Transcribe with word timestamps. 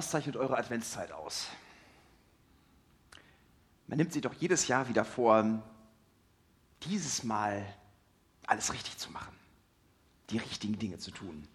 Was 0.00 0.08
zeichnet 0.08 0.38
eure 0.38 0.56
Adventszeit 0.56 1.12
aus? 1.12 1.48
Man 3.86 3.98
nimmt 3.98 4.14
sich 4.14 4.22
doch 4.22 4.32
jedes 4.32 4.66
Jahr 4.66 4.88
wieder 4.88 5.04
vor, 5.04 5.62
dieses 6.84 7.22
Mal 7.22 7.66
alles 8.46 8.72
richtig 8.72 8.96
zu 8.96 9.10
machen, 9.10 9.36
die 10.30 10.38
richtigen 10.38 10.78
Dinge 10.78 10.96
zu 10.96 11.10
tun. 11.10 11.46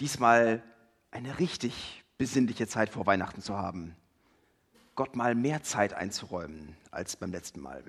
Diesmal 0.00 0.64
eine 1.12 1.38
richtig 1.38 2.02
besinnliche 2.18 2.66
Zeit 2.66 2.90
vor 2.90 3.06
Weihnachten 3.06 3.40
zu 3.40 3.56
haben. 3.56 3.94
Gott 4.96 5.14
mal 5.14 5.36
mehr 5.36 5.62
Zeit 5.62 5.94
einzuräumen 5.94 6.76
als 6.90 7.14
beim 7.14 7.30
letzten 7.30 7.60
Mal. 7.60 7.84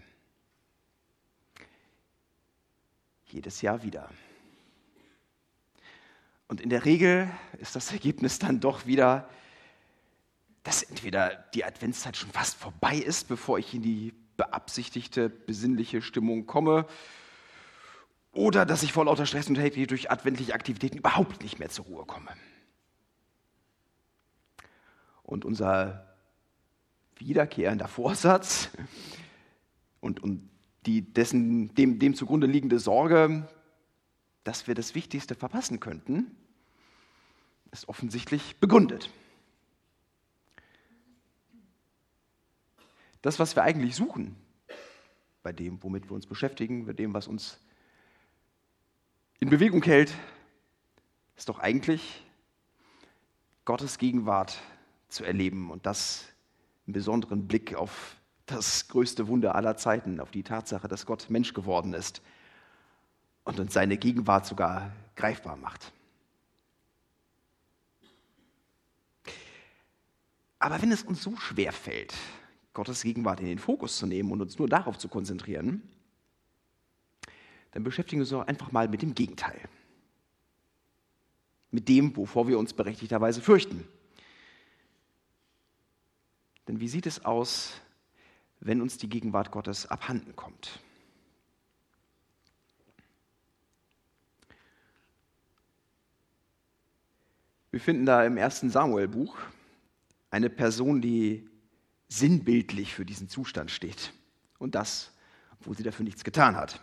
Jedes 3.26 3.64
Jahr 3.64 3.82
wieder. 3.82 4.12
Und 6.48 6.62
in 6.62 6.70
der 6.70 6.86
Regel 6.86 7.32
ist 7.58 7.76
das 7.76 7.92
Ergebnis 7.92 8.38
dann 8.38 8.60
doch 8.60 8.86
wieder, 8.86 9.28
dass 10.64 10.84
entweder 10.84 11.46
die 11.54 11.66
Adventszeit 11.66 12.18
schon 12.18 12.30
fast 12.30 12.56
vorbei 12.56 12.96
ist, 12.96 13.28
bevor 13.28 13.58
ich 13.58 13.74
in 13.74 13.82
die 13.82 14.14
beabsichtigte, 14.38 15.30
besinnliche 15.30 16.02
Stimmung 16.02 16.46
komme, 16.46 16.86
oder 18.34 18.66
dass 18.66 18.84
ich 18.84 18.94
vor 18.94 19.06
lauter 19.06 19.26
Stress 19.26 19.50
und 19.50 19.58
Happy 19.58 19.88
durch 19.88 20.10
adventliche 20.10 20.54
Aktivitäten 20.54 20.98
überhaupt 20.98 21.44
nicht 21.44 21.60
mehr 21.60 21.70
zur 21.70 21.86
Ruhe 21.86 22.06
komme. 22.06 22.32
Und 25.24 25.44
unser 25.44 26.08
wiederkehrender 27.18 27.88
Vorsatz 27.88 28.70
und, 30.00 30.22
und 30.24 30.50
die 30.86 31.02
dessen, 31.02 31.74
dem, 31.76 32.00
dem 32.00 32.16
zugrunde 32.16 32.48
liegende 32.48 32.80
Sorge, 32.80 33.48
dass 34.44 34.68
wir 34.68 34.76
das 34.76 34.96
Wichtigste 34.96 35.36
verpassen 35.36 35.80
könnten, 35.80 36.36
ist 37.72 37.88
offensichtlich 37.88 38.58
begründet. 38.60 39.10
Das, 43.22 43.40
was 43.40 43.56
wir 43.56 43.64
eigentlich 43.64 43.96
suchen, 43.96 44.36
bei 45.44 45.52
dem, 45.52 45.82
womit 45.84 46.10
wir 46.10 46.14
uns 46.14 46.26
beschäftigen, 46.26 46.86
bei 46.86 46.94
dem, 46.94 47.14
was 47.14 47.28
uns 47.28 47.60
in 49.40 49.50
Bewegung 49.50 49.84
hält, 49.84 50.14
ist 51.36 51.50
doch 51.50 51.60
eigentlich 51.60 52.24
Gottes 53.66 53.98
Gegenwart 53.98 54.60
zu 55.08 55.24
erleben 55.24 55.72
und 55.72 55.86
das 55.86 56.26
im 56.88 56.94
besonderen 56.94 57.48
Blick 57.48 57.76
auf 57.76 58.16
das 58.46 58.88
größte 58.88 59.28
Wunder 59.28 59.56
aller 59.56 59.78
Zeiten, 59.78 60.20
auf 60.20 60.32
die 60.32 60.44
Tatsache, 60.44 60.88
dass 60.88 61.06
Gott 61.06 61.30
Mensch 61.30 61.54
geworden 61.54 61.94
ist 61.94 62.22
und 63.44 63.60
uns 63.60 63.74
seine 63.74 63.98
Gegenwart 63.98 64.46
sogar 64.46 64.92
greifbar 65.16 65.56
macht. 65.56 65.92
Aber 70.60 70.82
wenn 70.82 70.92
es 70.92 71.04
uns 71.04 71.24
so 71.24 71.36
schwer 71.38 71.72
fällt, 71.72 72.14
Gottes 72.74 73.04
Gegenwart 73.04 73.40
in 73.40 73.48
den 73.48 73.60
Fokus 73.60 73.98
zu 73.98 74.06
nehmen 74.06 74.32
und 74.32 74.42
uns 74.42 74.58
nur 74.58 74.70
darauf 74.70 74.98
zu 74.98 75.10
konzentrieren, 75.10 75.82
dann 77.72 77.84
beschäftigen 77.84 78.20
wir 78.20 78.24
uns 78.24 78.30
doch 78.30 78.48
einfach 78.48 78.72
mal 78.72 78.88
mit 78.88 79.02
dem 79.02 79.16
Gegenteil. 79.16 79.60
Mit 81.72 81.88
dem, 81.88 82.16
wovor 82.16 82.48
wir 82.48 82.60
uns 82.60 82.74
berechtigterweise 82.74 83.42
fürchten. 83.42 83.88
Denn 86.68 86.80
wie 86.80 86.88
sieht 86.88 87.06
es 87.06 87.26
aus, 87.26 87.74
wenn 88.60 88.82
uns 88.82 88.98
die 88.98 89.10
Gegenwart 89.10 89.52
Gottes 89.52 89.86
abhanden 89.86 90.36
kommt? 90.36 90.80
Wir 97.72 97.80
finden 97.80 98.06
da 98.06 98.26
im 98.26 98.36
ersten 98.36 98.70
Samuel-Buch 98.70 99.38
eine 100.30 100.50
Person, 100.50 101.02
die 101.02 101.50
sinnbildlich 102.12 102.94
für 102.94 103.06
diesen 103.06 103.30
Zustand 103.30 103.72
steht. 103.72 104.14
Und 104.60 104.76
das, 104.76 105.12
obwohl 105.54 105.78
sie 105.78 105.84
dafür 105.84 106.04
nichts 106.04 106.24
getan 106.24 106.58
hat. 106.58 106.82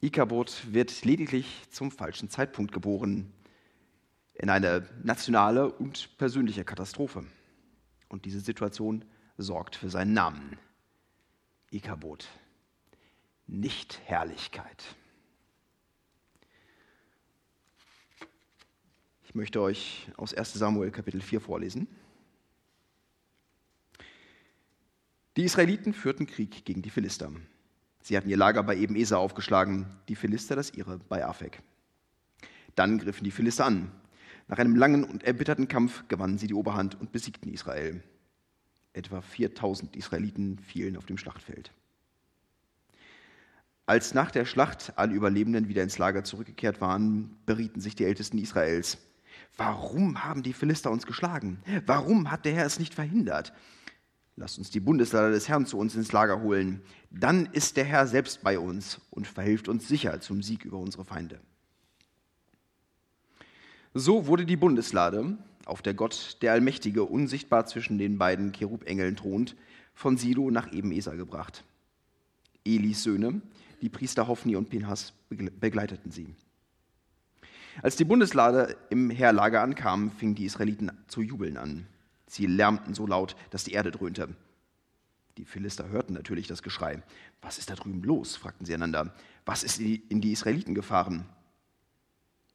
Ikabod 0.00 0.72
wird 0.72 1.04
lediglich 1.04 1.64
zum 1.70 1.90
falschen 1.90 2.30
Zeitpunkt 2.30 2.72
geboren, 2.72 3.32
in 4.34 4.50
eine 4.50 4.88
nationale 5.02 5.72
und 5.72 6.16
persönliche 6.16 6.64
Katastrophe. 6.64 7.24
Und 8.08 8.24
diese 8.24 8.38
Situation 8.38 9.04
sorgt 9.36 9.74
für 9.74 9.90
seinen 9.90 10.12
Namen. 10.12 10.56
Ikabod, 11.72 12.28
nicht 13.48 14.00
Herrlichkeit. 14.04 14.94
Ich 19.28 19.34
möchte 19.34 19.60
euch 19.60 20.08
aus 20.16 20.32
1 20.32 20.54
Samuel 20.54 20.90
Kapitel 20.90 21.20
4 21.20 21.42
vorlesen. 21.42 21.86
Die 25.36 25.44
Israeliten 25.44 25.92
führten 25.92 26.26
Krieg 26.26 26.64
gegen 26.64 26.80
die 26.80 26.88
Philister. 26.88 27.30
Sie 28.00 28.16
hatten 28.16 28.30
ihr 28.30 28.38
Lager 28.38 28.62
bei 28.62 28.74
Eben 28.74 28.96
Eser 28.96 29.18
aufgeschlagen, 29.18 29.84
die 30.08 30.16
Philister 30.16 30.56
das 30.56 30.72
ihre 30.72 30.96
bei 30.96 31.26
Afek. 31.26 31.62
Dann 32.74 32.96
griffen 32.96 33.22
die 33.22 33.30
Philister 33.30 33.66
an. 33.66 33.92
Nach 34.46 34.56
einem 34.56 34.76
langen 34.76 35.04
und 35.04 35.24
erbitterten 35.24 35.68
Kampf 35.68 36.08
gewannen 36.08 36.38
sie 36.38 36.46
die 36.46 36.54
Oberhand 36.54 36.98
und 36.98 37.12
besiegten 37.12 37.52
Israel. 37.52 38.02
Etwa 38.94 39.20
4000 39.20 39.94
Israeliten 39.94 40.58
fielen 40.58 40.96
auf 40.96 41.04
dem 41.04 41.18
Schlachtfeld. 41.18 41.70
Als 43.84 44.14
nach 44.14 44.30
der 44.30 44.46
Schlacht 44.46 44.94
alle 44.96 45.12
Überlebenden 45.12 45.68
wieder 45.68 45.82
ins 45.82 45.98
Lager 45.98 46.24
zurückgekehrt 46.24 46.80
waren, 46.80 47.36
berieten 47.44 47.82
sich 47.82 47.94
die 47.94 48.06
Ältesten 48.06 48.38
Israels. 48.38 48.96
Warum 49.56 50.24
haben 50.24 50.42
die 50.42 50.52
Philister 50.52 50.90
uns 50.90 51.06
geschlagen? 51.06 51.62
Warum 51.86 52.30
hat 52.30 52.44
der 52.44 52.54
Herr 52.54 52.66
es 52.66 52.78
nicht 52.78 52.94
verhindert? 52.94 53.52
Lasst 54.36 54.58
uns 54.58 54.70
die 54.70 54.78
Bundeslade 54.78 55.32
des 55.32 55.48
Herrn 55.48 55.66
zu 55.66 55.78
uns 55.78 55.96
ins 55.96 56.12
Lager 56.12 56.40
holen. 56.40 56.80
Dann 57.10 57.46
ist 57.46 57.76
der 57.76 57.84
Herr 57.84 58.06
selbst 58.06 58.42
bei 58.44 58.58
uns 58.58 59.00
und 59.10 59.26
verhilft 59.26 59.68
uns 59.68 59.88
sicher 59.88 60.20
zum 60.20 60.42
Sieg 60.42 60.64
über 60.64 60.78
unsere 60.78 61.04
Feinde. 61.04 61.40
So 63.94 64.28
wurde 64.28 64.46
die 64.46 64.56
Bundeslade, 64.56 65.36
auf 65.64 65.82
der 65.82 65.94
Gott, 65.94 66.38
der 66.40 66.52
Allmächtige, 66.52 67.02
unsichtbar 67.02 67.66
zwischen 67.66 67.98
den 67.98 68.16
beiden 68.16 68.52
Cherubengeln 68.52 69.16
thront, 69.16 69.56
von 69.92 70.16
Silo 70.16 70.52
nach 70.52 70.72
Eben-Eser 70.72 71.16
gebracht. 71.16 71.64
Elis 72.64 73.02
Söhne, 73.02 73.42
die 73.82 73.88
Priester 73.88 74.28
Hophni 74.28 74.54
und 74.54 74.70
Pinhas, 74.70 75.14
begleiteten 75.28 76.12
sie. 76.12 76.36
Als 77.82 77.96
die 77.96 78.04
Bundeslade 78.04 78.76
im 78.90 79.10
Heerlager 79.10 79.62
ankam, 79.62 80.10
fingen 80.10 80.34
die 80.34 80.44
Israeliten 80.46 80.90
zu 81.06 81.22
jubeln 81.22 81.56
an. 81.56 81.86
Sie 82.26 82.46
lärmten 82.46 82.94
so 82.94 83.06
laut, 83.06 83.36
dass 83.50 83.64
die 83.64 83.72
Erde 83.72 83.90
dröhnte. 83.90 84.34
Die 85.36 85.44
Philister 85.44 85.88
hörten 85.88 86.14
natürlich 86.14 86.48
das 86.48 86.62
Geschrei. 86.62 87.02
Was 87.40 87.58
ist 87.58 87.70
da 87.70 87.76
drüben 87.76 88.02
los? 88.02 88.36
fragten 88.36 88.66
sie 88.66 88.74
einander. 88.74 89.14
Was 89.46 89.62
ist 89.62 89.78
in 89.78 90.20
die 90.20 90.32
Israeliten 90.32 90.74
gefahren? 90.74 91.26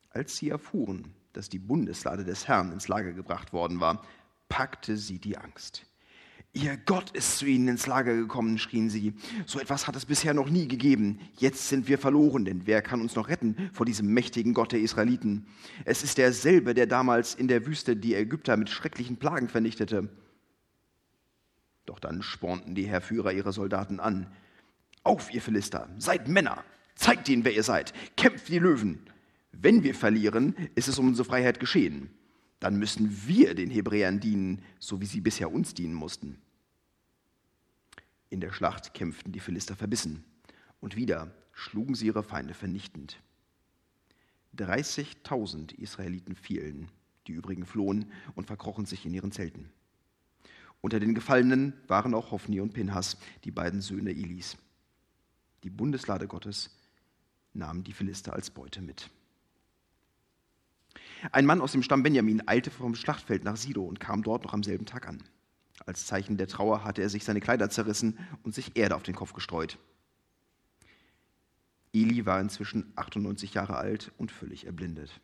Als 0.10 0.36
sie 0.36 0.50
erfuhren, 0.50 1.14
dass 1.32 1.50
die 1.50 1.60
Bundeslade 1.60 2.26
des 2.26 2.48
Herrn 2.48 2.72
ins 2.72 2.90
Lager 2.90 3.14
gebracht 3.14 3.54
worden 3.54 3.80
war, 3.80 4.04
packte 4.50 4.98
sie 4.98 5.20
die 5.20 5.38
Angst. 5.38 5.86
Ihr 6.56 6.78
Gott 6.78 7.10
ist 7.12 7.40
zu 7.40 7.48
ihnen 7.48 7.68
ins 7.68 7.88
Lager 7.88 8.16
gekommen, 8.16 8.60
schrien 8.60 8.88
sie. 8.88 9.14
So 9.48 9.60
etwas 9.60 9.88
hat 9.88 9.96
es 9.96 10.06
bisher 10.06 10.36
noch 10.36 10.52
nie 10.52 10.68
gegeben. 10.68 11.20
Jetzt 11.38 11.68
sind 11.68 11.88
wir 11.88 11.98
verloren, 11.98 12.46
denn 12.46 12.68
wer 12.68 12.84
kann 12.84 13.02
uns 13.02 13.16
noch 13.16 13.28
retten 13.28 13.72
vor 13.74 13.88
diesem 13.88 14.14
mächtigen 14.14 14.54
Gott 14.54 14.72
der 14.72 14.80
Israeliten? 14.80 15.48
Es 15.84 16.04
ist 16.04 16.20
derselbe, 16.20 16.76
der 16.76 16.86
damals 16.86 17.34
in 17.34 17.48
der 17.48 17.66
Wüste 17.66 17.96
die 17.96 18.14
Ägypter 18.14 18.56
mit 18.56 18.70
schrecklichen 18.70 19.18
Plagen 19.18 19.50
vernichtete. 19.50 20.10
Doch 21.88 22.00
dann 22.00 22.22
spornten 22.22 22.76
die 22.76 22.86
Herrführer 22.86 23.34
ihre 23.34 23.52
Soldaten 23.52 24.00
an. 24.00 24.28
Auf, 25.02 25.34
ihr 25.34 25.42
Philister, 25.42 25.90
seid 25.98 26.28
Männer, 26.28 26.64
zeigt 26.94 27.30
ihnen, 27.30 27.46
wer 27.46 27.56
ihr 27.56 27.64
seid, 27.64 27.94
kämpft 28.16 28.50
die 28.50 28.60
Löwen. 28.60 29.00
Wenn 29.52 29.82
wir 29.82 29.96
verlieren, 29.96 30.56
ist 30.76 30.88
es 30.88 31.00
um 31.00 31.08
unsere 31.08 31.28
Freiheit 31.28 31.60
geschehen 31.60 32.12
dann 32.64 32.78
müssen 32.78 33.28
wir 33.28 33.56
den 33.56 33.70
Hebräern 33.70 34.22
dienen, 34.22 34.62
so 34.80 35.02
wie 35.02 35.06
sie 35.06 35.20
bisher 35.20 35.52
uns 35.52 35.74
dienen 35.74 35.94
mussten. 35.94 36.38
In 38.30 38.40
der 38.40 38.54
Schlacht 38.54 38.94
kämpften 38.94 39.34
die 39.34 39.42
Philister 39.42 39.76
verbissen 39.76 40.24
und 40.80 40.96
wieder 40.96 41.36
schlugen 41.52 41.94
sie 41.94 42.06
ihre 42.06 42.24
Feinde 42.24 42.54
vernichtend. 42.54 43.22
30.000 44.56 45.74
Israeliten 45.74 46.36
fielen, 46.36 46.88
die 47.28 47.34
übrigen 47.34 47.66
flohen 47.66 48.10
und 48.34 48.48
verkrochen 48.48 48.86
sich 48.86 49.06
in 49.06 49.14
ihren 49.14 49.34
Zelten. 49.34 49.70
Unter 50.80 51.02
den 51.02 51.16
Gefallenen 51.16 51.74
waren 51.90 52.14
auch 52.14 52.32
Hophni 52.32 52.62
und 52.62 52.72
Pinhas, 52.72 53.18
die 53.44 53.52
beiden 53.52 53.82
Söhne 53.82 54.12
Elis. 54.12 54.56
Die 55.66 55.70
Bundeslade 55.70 56.30
Gottes 56.30 56.70
nahmen 57.52 57.84
die 57.84 57.94
Philister 57.94 58.32
als 58.32 58.50
Beute 58.50 58.82
mit. 58.82 59.10
Ein 61.32 61.46
Mann 61.46 61.62
aus 61.62 61.72
dem 61.72 61.84
Stamm 61.84 62.04
Benjamin 62.04 62.48
eilte 62.48 62.72
vom 62.72 62.96
Schlachtfeld 62.96 63.44
nach 63.44 63.56
Silo 63.56 63.84
und 63.84 64.00
kam 64.00 64.24
dort 64.24 64.44
noch 64.44 64.54
am 64.54 64.64
selben 64.64 64.86
Tag 64.86 65.08
an. 65.08 65.24
Als 65.86 66.06
Zeichen 66.06 66.38
der 66.38 66.48
Trauer 66.48 66.84
hatte 66.84 67.02
er 67.02 67.10
sich 67.10 67.24
seine 67.24 67.42
Kleider 67.42 67.70
zerrissen 67.70 68.18
und 68.44 68.54
sich 68.54 68.76
Erde 68.76 68.96
auf 68.96 69.04
den 69.04 69.16
Kopf 69.16 69.34
gestreut. 69.34 69.78
Eli 71.94 72.26
war 72.26 72.40
inzwischen 72.40 72.92
98 72.96 73.54
Jahre 73.54 73.78
alt 73.78 74.12
und 74.18 74.32
völlig 74.32 74.66
erblindet. 74.66 75.22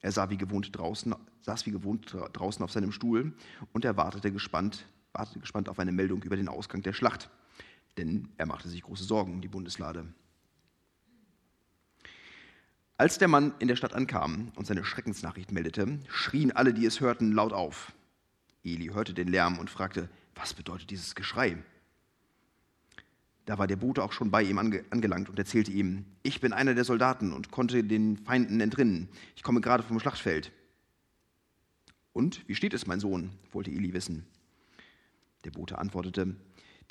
Er 0.00 0.12
sah 0.12 0.28
wie 0.28 0.36
gewohnt 0.36 0.76
draußen, 0.76 1.14
saß 1.40 1.66
wie 1.66 1.70
gewohnt 1.70 2.14
draußen 2.32 2.62
auf 2.62 2.72
seinem 2.72 2.92
Stuhl 2.92 3.32
und 3.72 3.84
er 3.84 3.96
wartete 3.96 4.32
gespannt, 4.32 4.86
wartete 5.12 5.38
gespannt 5.38 5.68
auf 5.68 5.78
eine 5.78 5.92
Meldung 5.92 6.22
über 6.22 6.36
den 6.36 6.48
Ausgang 6.48 6.82
der 6.82 6.92
Schlacht. 6.92 7.30
Denn 7.96 8.28
er 8.36 8.46
machte 8.46 8.68
sich 8.68 8.82
große 8.82 9.04
Sorgen 9.04 9.32
um 9.32 9.40
die 9.40 9.48
Bundeslade. 9.48 10.06
Als 12.96 13.18
der 13.18 13.26
Mann 13.26 13.52
in 13.58 13.66
der 13.66 13.74
Stadt 13.74 13.92
ankam 13.92 14.52
und 14.54 14.66
seine 14.68 14.84
Schreckensnachricht 14.84 15.50
meldete, 15.50 15.98
schrien 16.08 16.52
alle, 16.52 16.72
die 16.72 16.86
es 16.86 17.00
hörten, 17.00 17.32
laut 17.32 17.52
auf. 17.52 17.92
Eli 18.62 18.86
hörte 18.94 19.14
den 19.14 19.26
Lärm 19.26 19.58
und 19.58 19.68
fragte, 19.68 20.08
was 20.36 20.54
bedeutet 20.54 20.90
dieses 20.90 21.16
Geschrei? 21.16 21.56
Da 23.46 23.58
war 23.58 23.66
der 23.66 23.76
Bote 23.76 24.02
auch 24.02 24.12
schon 24.12 24.30
bei 24.30 24.42
ihm 24.42 24.58
ange 24.58 24.84
angelangt 24.90 25.28
und 25.28 25.38
erzählte 25.38 25.72
ihm, 25.72 26.04
ich 26.22 26.40
bin 26.40 26.52
einer 26.52 26.74
der 26.74 26.84
Soldaten 26.84 27.32
und 27.32 27.50
konnte 27.50 27.82
den 27.82 28.16
Feinden 28.16 28.60
entrinnen. 28.60 29.08
Ich 29.34 29.42
komme 29.42 29.60
gerade 29.60 29.82
vom 29.82 29.98
Schlachtfeld. 29.98 30.52
Und, 32.12 32.48
wie 32.48 32.54
steht 32.54 32.74
es, 32.74 32.86
mein 32.86 33.00
Sohn? 33.00 33.32
wollte 33.52 33.72
Eli 33.72 33.92
wissen. 33.92 34.24
Der 35.44 35.50
Bote 35.50 35.78
antwortete, 35.78 36.36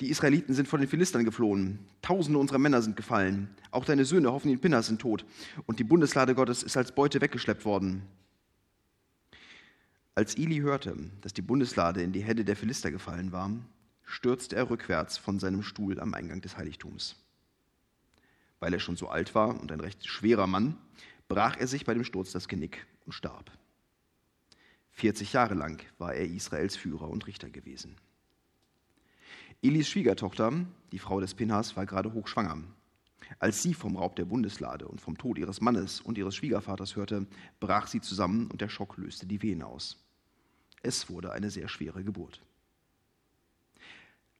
die 0.00 0.10
Israeliten 0.10 0.54
sind 0.54 0.66
vor 0.66 0.78
den 0.78 0.88
Philistern 0.88 1.24
geflohen. 1.24 1.78
Tausende 2.02 2.38
unserer 2.38 2.58
Männer 2.58 2.82
sind 2.82 2.96
gefallen. 2.96 3.48
Auch 3.70 3.84
deine 3.84 4.04
Söhne, 4.04 4.32
Hoffni 4.32 4.52
und 4.52 4.60
Pinnas, 4.60 4.86
sind 4.86 5.00
tot. 5.00 5.24
Und 5.66 5.78
die 5.78 5.84
Bundeslade 5.84 6.34
Gottes 6.34 6.62
ist 6.62 6.76
als 6.76 6.92
Beute 6.92 7.20
weggeschleppt 7.20 7.64
worden. 7.64 8.02
Als 10.16 10.36
Eli 10.36 10.58
hörte, 10.58 10.96
dass 11.20 11.32
die 11.32 11.42
Bundeslade 11.42 12.02
in 12.02 12.12
die 12.12 12.22
Hände 12.22 12.44
der 12.44 12.56
Philister 12.56 12.90
gefallen 12.90 13.32
war, 13.32 13.50
stürzte 14.04 14.56
er 14.56 14.70
rückwärts 14.70 15.16
von 15.16 15.38
seinem 15.38 15.62
Stuhl 15.62 15.98
am 16.00 16.14
Eingang 16.14 16.40
des 16.40 16.56
Heiligtums. 16.56 17.16
Weil 18.60 18.74
er 18.74 18.80
schon 18.80 18.96
so 18.96 19.08
alt 19.08 19.34
war 19.34 19.60
und 19.60 19.72
ein 19.72 19.80
recht 19.80 20.06
schwerer 20.06 20.46
Mann, 20.46 20.76
brach 21.28 21.56
er 21.56 21.66
sich 21.66 21.84
bei 21.84 21.94
dem 21.94 22.04
Sturz 22.04 22.32
das 22.32 22.48
Genick 22.48 22.86
und 23.06 23.12
starb. 23.12 23.50
40 24.92 25.32
Jahre 25.32 25.54
lang 25.54 25.82
war 25.98 26.14
er 26.14 26.26
Israels 26.26 26.76
Führer 26.76 27.08
und 27.08 27.26
Richter 27.26 27.50
gewesen. 27.50 27.96
Elis 29.62 29.88
Schwiegertochter, 29.88 30.52
die 30.92 30.98
Frau 30.98 31.20
des 31.20 31.34
Pinhas, 31.34 31.76
war 31.76 31.86
gerade 31.86 32.12
hochschwanger. 32.12 32.62
Als 33.38 33.62
sie 33.62 33.74
vom 33.74 33.96
Raub 33.96 34.16
der 34.16 34.26
Bundeslade 34.26 34.86
und 34.86 35.00
vom 35.00 35.16
Tod 35.16 35.38
ihres 35.38 35.60
Mannes 35.60 36.00
und 36.00 36.18
ihres 36.18 36.36
Schwiegervaters 36.36 36.96
hörte, 36.96 37.26
brach 37.60 37.86
sie 37.86 38.00
zusammen 38.00 38.48
und 38.50 38.60
der 38.60 38.68
Schock 38.68 38.96
löste 38.98 39.26
die 39.26 39.42
Wehen 39.42 39.62
aus. 39.62 39.98
Es 40.82 41.08
wurde 41.08 41.32
eine 41.32 41.50
sehr 41.50 41.68
schwere 41.68 42.04
Geburt. 42.04 42.42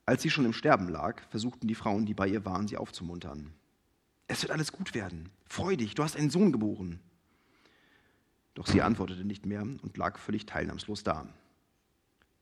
Als 0.06 0.22
sie 0.22 0.30
schon 0.30 0.44
im 0.44 0.52
Sterben 0.52 0.88
lag, 0.88 1.22
versuchten 1.30 1.66
die 1.66 1.74
Frauen, 1.74 2.04
die 2.04 2.12
bei 2.12 2.28
ihr 2.28 2.44
waren, 2.44 2.68
sie 2.68 2.76
aufzumuntern. 2.76 3.54
Es 4.26 4.42
wird 4.42 4.52
alles 4.52 4.72
gut 4.72 4.94
werden. 4.94 5.30
Freu 5.46 5.76
dich, 5.76 5.94
du 5.94 6.02
hast 6.02 6.16
einen 6.16 6.30
Sohn 6.30 6.52
geboren. 6.52 7.00
Doch 8.54 8.66
sie 8.66 8.82
antwortete 8.82 9.24
nicht 9.24 9.46
mehr 9.46 9.62
und 9.62 9.96
lag 9.96 10.18
völlig 10.18 10.46
teilnahmslos 10.46 11.02
da. 11.02 11.26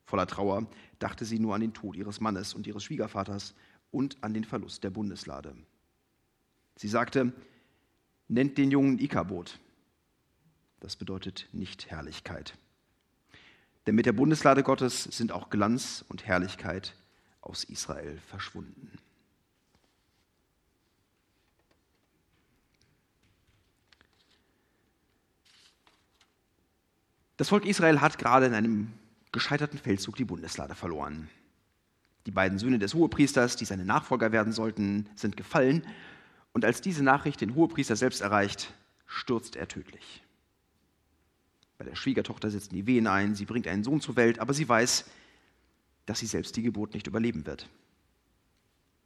Voller 0.04 0.26
Trauer 0.26 0.66
dachte 0.98 1.24
sie 1.24 1.38
nur 1.38 1.54
an 1.54 1.60
den 1.60 1.74
Tod 1.74 1.96
ihres 1.96 2.20
Mannes 2.20 2.54
und 2.54 2.66
ihres 2.66 2.84
Schwiegervaters 2.84 3.54
und 3.90 4.16
an 4.22 4.34
den 4.34 4.44
Verlust 4.44 4.84
der 4.84 4.90
Bundeslade. 4.90 5.54
Sie 6.76 6.88
sagte, 6.88 7.32
nennt 8.28 8.58
den 8.58 8.70
Jungen 8.70 8.98
Ikabot. 8.98 9.58
Das 10.80 10.96
bedeutet 10.96 11.48
nicht 11.52 11.90
Herrlichkeit. 11.90 12.58
Denn 13.86 13.94
mit 13.94 14.06
der 14.06 14.12
Bundeslade 14.12 14.62
Gottes 14.62 15.04
sind 15.04 15.32
auch 15.32 15.50
Glanz 15.50 16.04
und 16.08 16.26
Herrlichkeit 16.26 16.94
aus 17.40 17.64
Israel 17.64 18.18
verschwunden. 18.26 18.98
Das 27.36 27.48
Volk 27.48 27.66
Israel 27.66 28.00
hat 28.00 28.18
gerade 28.18 28.46
in 28.46 28.54
einem 28.54 28.92
gescheiterten 29.32 29.78
Feldzug 29.78 30.16
die 30.16 30.24
Bundeslade 30.24 30.74
verloren. 30.74 31.28
Die 32.26 32.30
beiden 32.30 32.58
Söhne 32.58 32.78
des 32.78 32.94
Hohepriesters, 32.94 33.56
die 33.56 33.64
seine 33.64 33.84
Nachfolger 33.84 34.30
werden 34.30 34.52
sollten, 34.52 35.08
sind 35.16 35.36
gefallen. 35.36 35.84
Und 36.52 36.64
als 36.64 36.80
diese 36.80 37.02
Nachricht 37.02 37.40
den 37.40 37.54
Hohepriester 37.54 37.96
selbst 37.96 38.20
erreicht, 38.20 38.72
stürzt 39.06 39.56
er 39.56 39.66
tödlich. 39.66 40.22
Bei 41.78 41.84
der 41.84 41.96
Schwiegertochter 41.96 42.50
setzen 42.50 42.74
die 42.74 42.86
Wehen 42.86 43.06
ein, 43.06 43.34
sie 43.34 43.44
bringt 43.44 43.66
einen 43.66 43.82
Sohn 43.82 44.00
zur 44.00 44.14
Welt, 44.14 44.38
aber 44.38 44.54
sie 44.54 44.68
weiß, 44.68 45.04
dass 46.06 46.20
sie 46.20 46.26
selbst 46.26 46.56
die 46.56 46.62
Geburt 46.62 46.94
nicht 46.94 47.06
überleben 47.06 47.44
wird. 47.46 47.68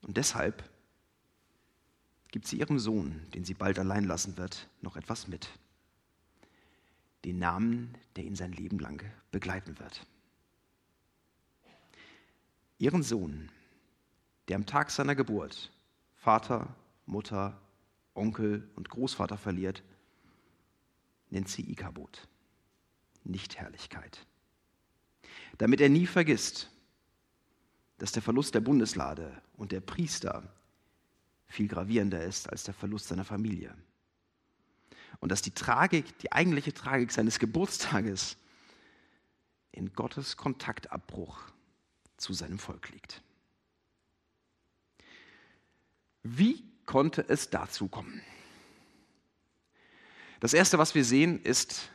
Und 0.03 0.17
deshalb 0.17 0.69
gibt 2.29 2.47
sie 2.47 2.59
ihrem 2.59 2.79
Sohn, 2.79 3.23
den 3.35 3.45
sie 3.45 3.55
bald 3.55 3.79
allein 3.79 4.05
lassen 4.05 4.37
wird, 4.37 4.69
noch 4.83 4.97
etwas 4.97 5.27
mit. 5.27 5.49
Den 7.25 7.39
Namen, 7.39 7.95
der 8.17 8.25
ihn 8.25 8.37
sein 8.37 8.53
Leben 8.53 8.79
lang 8.79 9.03
begleiten 9.31 9.79
wird. 9.79 10.07
Ihren 12.79 13.03
Sohn, 13.03 13.51
der 14.49 14.57
am 14.57 14.67
Tag 14.67 14.91
seiner 14.91 15.15
Geburt 15.15 15.73
Vater, 16.17 16.75
Mutter, 17.07 17.59
Onkel 18.15 18.69
und 18.75 18.91
Großvater 18.91 19.39
verliert, 19.39 19.83
nennt 21.31 21.49
sie 21.49 21.71
Ikabot, 21.71 22.29
nicht 23.25 23.57
Herrlichkeit. 23.57 24.27
Damit 25.59 25.81
er 25.81 25.89
nie 25.89 26.07
vergisst, 26.07 26.71
dass 27.99 28.13
der 28.13 28.23
Verlust 28.23 28.55
der 28.55 28.61
Bundeslade 28.61 29.41
und 29.57 29.73
der 29.73 29.81
Priester 29.81 30.53
viel 31.47 31.69
gravierender 31.69 32.23
ist 32.23 32.51
als 32.51 32.65
der 32.65 32.75
Verlust 32.75 33.09
seiner 33.09 33.25
Familie. 33.25 33.75
Und 35.21 35.33
dass 35.33 35.41
die 35.41 35.53
Tragik, 35.53 36.19
die 36.19 36.33
eigentliche 36.33 36.75
Tragik 36.75 37.11
seines 37.11 37.39
Geburtstages 37.39 38.37
in 39.73 39.93
Gottes 39.95 40.37
Kontaktabbruch 40.37 41.56
zu 42.17 42.33
seinem 42.33 42.59
Volk 42.59 42.91
liegt. 42.91 43.23
Wie 46.23 46.65
konnte 46.87 47.29
es 47.29 47.51
dazu 47.51 47.89
kommen? 47.89 48.23
Das 50.41 50.55
Erste, 50.55 50.79
was 50.79 50.95
wir 50.95 51.05
sehen, 51.05 51.43
ist, 51.43 51.91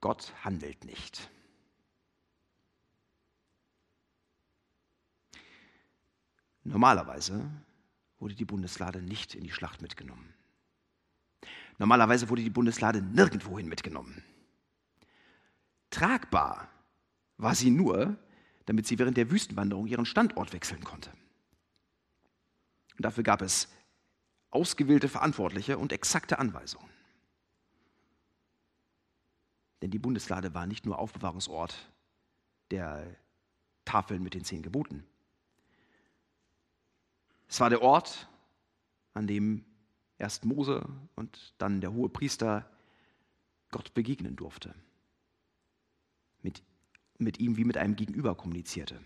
Gott 0.00 0.32
handelt 0.42 0.84
nicht. 0.84 1.30
Normalerweise 6.64 7.50
wurde 8.18 8.34
die 8.34 8.44
Bundeslade 8.44 9.02
nicht 9.02 9.34
in 9.34 9.44
die 9.44 9.52
Schlacht 9.52 9.82
mitgenommen. 9.82 10.32
Normalerweise 11.78 12.28
wurde 12.28 12.42
die 12.42 12.50
Bundeslade 12.50 13.02
nirgendwohin 13.02 13.68
mitgenommen. 13.68 14.24
Tragbar 15.90 16.68
war 17.36 17.54
sie 17.54 17.70
nur, 17.70 18.16
damit 18.66 18.86
sie 18.86 18.98
während 18.98 19.16
der 19.16 19.30
Wüstenwanderung 19.30 19.86
ihren 19.86 20.06
Standort 20.06 20.52
wechseln 20.52 20.82
konnte. 20.84 21.10
Und 22.96 23.04
dafür 23.04 23.24
gab 23.24 23.42
es 23.42 23.68
ausgewählte 24.50 25.08
Verantwortliche 25.08 25.78
und 25.78 25.92
exakte 25.92 26.38
Anweisungen. 26.38 26.88
Denn 29.82 29.90
die 29.90 29.98
Bundeslade 29.98 30.54
war 30.54 30.66
nicht 30.66 30.86
nur 30.86 30.98
Aufbewahrungsort 30.98 31.90
der 32.70 33.04
Tafeln 33.84 34.22
mit 34.22 34.34
den 34.34 34.44
zehn 34.44 34.62
Geboten. 34.62 35.04
Es 37.48 37.60
war 37.60 37.68
der 37.68 37.82
Ort, 37.82 38.28
an 39.12 39.26
dem 39.26 39.64
erst 40.18 40.44
Mose 40.44 40.88
und 41.16 41.54
dann 41.58 41.80
der 41.80 41.92
hohe 41.92 42.08
Priester 42.08 42.68
Gott 43.70 43.92
begegnen 43.92 44.36
durfte. 44.36 44.74
Mit, 47.24 47.40
ihm 47.40 47.56
wie 47.56 47.64
mit 47.64 47.78
einem 47.78 47.96
Gegenüber 47.96 48.34
kommunizierte. 48.34 49.00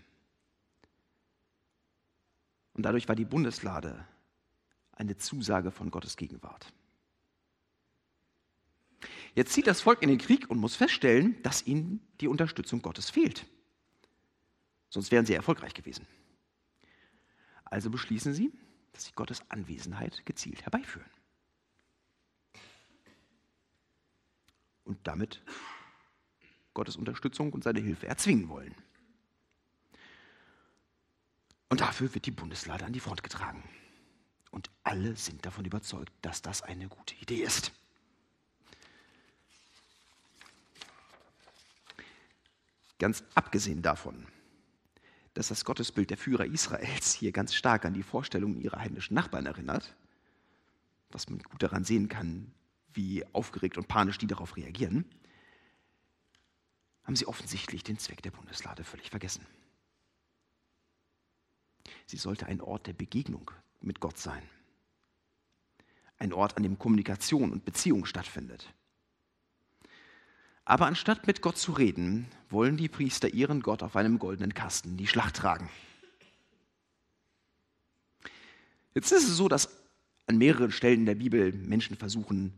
Und 2.73 2.83
dadurch 2.83 3.07
war 3.07 3.15
die 3.15 3.25
Bundeslade 3.25 4.05
eine 4.91 5.17
Zusage 5.17 5.71
von 5.71 5.89
Gottes 5.89 6.17
Gegenwart. 6.17 6.73
Jetzt 9.35 9.53
zieht 9.53 9.67
das 9.67 9.79
Volk 9.79 10.01
in 10.01 10.09
den 10.09 10.17
Krieg 10.17 10.49
und 10.49 10.59
muss 10.59 10.75
feststellen, 10.75 11.41
dass 11.43 11.65
ihnen 11.65 12.05
die 12.19 12.27
Unterstützung 12.27 12.81
Gottes 12.81 13.09
fehlt. 13.09 13.45
Sonst 14.89 15.11
wären 15.11 15.25
sie 15.25 15.33
erfolgreich 15.33 15.73
gewesen. 15.73 16.05
Also 17.63 17.89
beschließen 17.89 18.33
sie, 18.33 18.51
dass 18.91 19.05
sie 19.05 19.13
Gottes 19.13 19.49
Anwesenheit 19.49 20.25
gezielt 20.25 20.63
herbeiführen. 20.63 21.09
Und 24.83 24.99
damit 25.07 25.41
Gottes 26.79 26.95
Unterstützung 26.95 27.51
und 27.51 27.61
seine 27.61 27.81
Hilfe 27.81 28.07
erzwingen 28.07 28.47
wollen. 28.47 28.73
Und 31.67 31.81
dafür 31.81 32.13
wird 32.13 32.25
die 32.25 32.31
Bundeslade 32.31 32.85
an 32.85 32.93
die 32.93 33.01
Front 33.01 33.21
getragen. 33.21 33.61
Und 34.49 34.69
alle 34.83 35.17
sind 35.17 35.45
davon 35.45 35.65
überzeugt, 35.65 36.13
dass 36.21 36.41
das 36.41 36.61
eine 36.61 36.87
gute 36.87 37.15
Idee 37.15 37.43
ist. 37.43 37.73
Ganz 42.97 43.25
abgesehen 43.35 43.81
davon, 43.81 44.25
dass 45.33 45.49
das 45.49 45.65
Gottesbild 45.65 46.11
der 46.11 46.17
Führer 46.17 46.45
Israels 46.45 47.13
hier 47.13 47.33
ganz 47.33 47.55
stark 47.55 47.83
an 47.83 47.93
die 47.93 48.03
Vorstellungen 48.03 48.61
ihrer 48.61 48.79
heidnischen 48.79 49.15
Nachbarn 49.15 49.47
erinnert, 49.47 49.97
was 51.09 51.29
man 51.29 51.39
gut 51.39 51.61
daran 51.61 51.83
sehen 51.83 52.07
kann, 52.07 52.53
wie 52.93 53.25
aufgeregt 53.33 53.77
und 53.77 53.89
panisch 53.89 54.17
die 54.17 54.27
darauf 54.27 54.55
reagieren, 54.55 55.03
haben 57.09 57.15
sie 57.15 57.25
offensichtlich 57.25 57.83
den 57.83 57.97
Zweck 57.97 58.21
der 58.21 58.29
Bundeslade 58.29 58.83
völlig 58.83 59.09
vergessen. 59.09 59.43
Sie 62.05 62.17
sollte 62.17 62.45
ein 62.45 62.61
Ort 62.61 62.85
der 62.85 62.93
Begegnung 62.93 63.49
mit 63.81 63.99
Gott 63.99 64.19
sein. 64.19 64.43
Ein 66.19 66.33
Ort, 66.33 66.55
an 66.55 66.61
dem 66.61 66.77
Kommunikation 66.77 67.51
und 67.51 67.65
Beziehung 67.65 68.05
stattfindet. 68.05 68.71
Aber 70.65 70.85
anstatt 70.85 71.25
mit 71.25 71.41
Gott 71.41 71.57
zu 71.57 71.71
reden, 71.71 72.27
wollen 72.51 72.77
die 72.77 72.89
Priester 72.89 73.33
ihren 73.33 73.63
Gott 73.63 73.81
auf 73.81 73.95
einem 73.95 74.19
goldenen 74.19 74.53
Kasten 74.53 74.89
in 74.89 74.97
die 74.97 75.07
Schlacht 75.07 75.37
tragen. 75.37 75.67
Jetzt 78.93 79.11
ist 79.11 79.27
es 79.27 79.35
so, 79.35 79.47
dass 79.47 79.67
an 80.27 80.37
mehreren 80.37 80.71
Stellen 80.71 81.07
der 81.07 81.15
Bibel 81.15 81.53
Menschen 81.53 81.97
versuchen, 81.97 82.53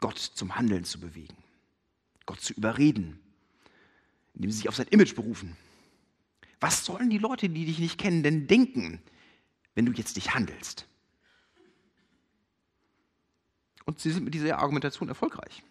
Gott 0.00 0.18
zum 0.18 0.56
Handeln 0.56 0.82
zu 0.82 0.98
bewegen, 0.98 1.36
Gott 2.24 2.40
zu 2.40 2.52
überreden, 2.52 3.20
indem 4.36 4.50
sie 4.50 4.58
sich 4.58 4.68
auf 4.68 4.76
sein 4.76 4.86
Image 4.88 5.14
berufen. 5.14 5.56
Was 6.60 6.84
sollen 6.84 7.10
die 7.10 7.18
Leute, 7.18 7.48
die 7.48 7.64
dich 7.66 7.78
nicht 7.78 7.98
kennen, 7.98 8.22
denn 8.22 8.46
denken, 8.46 9.02
wenn 9.74 9.86
du 9.86 9.92
jetzt 9.92 10.16
nicht 10.16 10.34
handelst? 10.34 10.86
Und 13.84 13.98
sie 13.98 14.10
sind 14.10 14.24
mit 14.24 14.34
dieser 14.34 14.58
Argumentation 14.58 15.08
erfolgreich. 15.08 15.62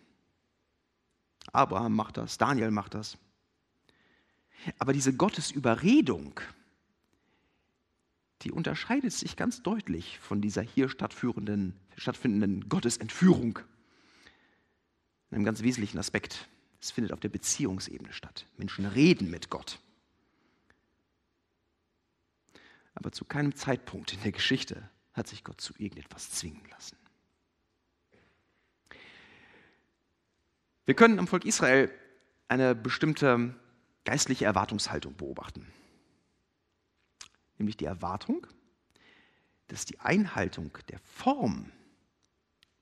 Abraham 1.51 1.95
macht 1.95 2.17
das, 2.17 2.37
Daniel 2.37 2.71
macht 2.71 2.93
das. 2.93 3.17
Aber 4.79 4.93
diese 4.93 5.13
Gottesüberredung, 5.13 6.39
die 8.41 8.51
unterscheidet 8.51 9.13
sich 9.13 9.35
ganz 9.35 9.61
deutlich 9.63 10.19
von 10.19 10.41
dieser 10.41 10.61
hier 10.61 10.89
stattfindenden 10.89 12.69
Gottesentführung. 12.69 13.59
In 15.29 15.35
einem 15.37 15.45
ganz 15.45 15.61
wesentlichen 15.61 15.99
Aspekt. 15.99 16.47
Es 16.85 16.91
findet 16.91 17.13
auf 17.13 17.19
der 17.19 17.29
Beziehungsebene 17.29 18.13
statt. 18.13 18.45
Menschen 18.57 18.85
reden 18.85 19.31
mit 19.31 19.49
Gott. 19.49 19.79
Aber 22.93 23.11
zu 23.11 23.25
keinem 23.25 23.55
Zeitpunkt 23.55 24.13
in 24.13 24.21
der 24.21 24.31
Geschichte 24.31 24.87
hat 25.13 25.27
sich 25.27 25.43
Gott 25.43 25.59
zu 25.59 25.73
irgendetwas 25.79 26.29
zwingen 26.29 26.63
lassen. 26.69 26.95
Wir 30.85 30.93
können 30.93 31.17
am 31.17 31.25
Volk 31.25 31.45
Israel 31.45 31.89
eine 32.49 32.75
bestimmte 32.75 33.55
geistliche 34.03 34.45
Erwartungshaltung 34.45 35.15
beobachten. 35.15 35.65
Nämlich 37.57 37.77
die 37.77 37.85
Erwartung, 37.85 38.45
dass 39.69 39.85
die 39.85 39.99
Einhaltung 40.01 40.77
der 40.89 40.99
Form 40.99 41.71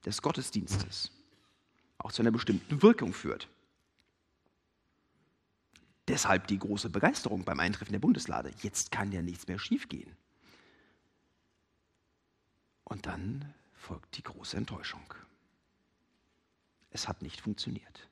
des 0.05 0.22
Gottesdienstes 0.22 1.10
auch 2.00 2.12
zu 2.12 2.22
einer 2.22 2.31
bestimmten 2.31 2.81
Wirkung 2.81 3.13
führt. 3.13 3.48
Deshalb 6.07 6.48
die 6.48 6.60
große 6.60 6.89
Begeisterung 6.89 7.45
beim 7.45 7.60
Eintreffen 7.60 7.93
der 7.93 8.00
Bundeslade. 8.00 8.51
Jetzt 8.62 8.91
kann 8.91 9.12
ja 9.12 9.22
nichts 9.22 9.48
mehr 9.48 9.60
schiefgehen. 9.60 10.15
Und 12.83 13.05
dann 13.05 13.53
folgt 13.74 14.17
die 14.17 14.24
große 14.24 14.57
Enttäuschung. 14.57 15.13
Es 16.89 17.07
hat 17.07 17.22
nicht 17.22 17.41
funktioniert. 17.41 18.10